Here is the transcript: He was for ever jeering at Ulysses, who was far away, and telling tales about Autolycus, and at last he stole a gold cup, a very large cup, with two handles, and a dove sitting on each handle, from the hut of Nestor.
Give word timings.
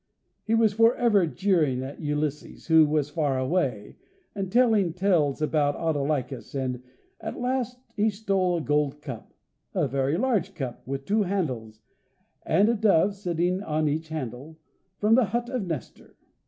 He 0.45 0.55
was 0.55 0.73
for 0.73 0.95
ever 0.95 1.27
jeering 1.27 1.83
at 1.83 2.01
Ulysses, 2.01 2.65
who 2.65 2.87
was 2.87 3.11
far 3.11 3.37
away, 3.37 3.97
and 4.33 4.51
telling 4.51 4.93
tales 4.93 5.43
about 5.43 5.75
Autolycus, 5.75 6.55
and 6.55 6.81
at 7.19 7.39
last 7.39 7.77
he 7.95 8.09
stole 8.09 8.57
a 8.57 8.61
gold 8.61 8.99
cup, 8.99 9.35
a 9.75 9.87
very 9.87 10.17
large 10.17 10.55
cup, 10.55 10.81
with 10.87 11.05
two 11.05 11.21
handles, 11.21 11.81
and 12.41 12.67
a 12.67 12.73
dove 12.73 13.13
sitting 13.13 13.61
on 13.61 13.87
each 13.87 14.07
handle, 14.09 14.57
from 14.97 15.13
the 15.13 15.25
hut 15.25 15.51
of 15.51 15.67
Nestor. 15.67 16.15